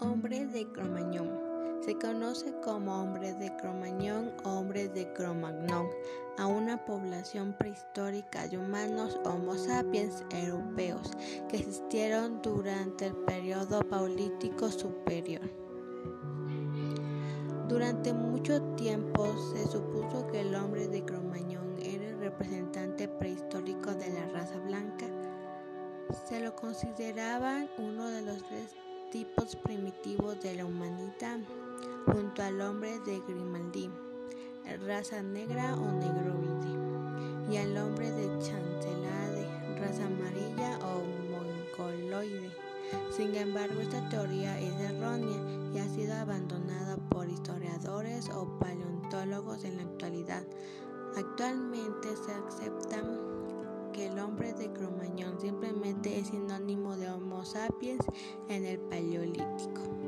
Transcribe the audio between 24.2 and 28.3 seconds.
raza blanca. Se lo consideraban uno de